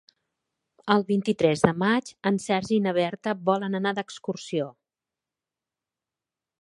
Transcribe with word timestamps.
El 0.93 1.03
vint-i-tres 1.09 1.61
de 1.65 1.73
maig 1.83 2.09
en 2.29 2.39
Sergi 2.45 2.73
i 2.77 2.81
na 2.87 2.93
Berta 2.99 3.35
volen 3.51 3.81
anar 3.81 3.93
d'excursió. 3.99 4.67